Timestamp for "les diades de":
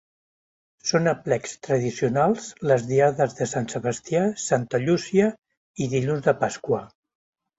2.71-3.47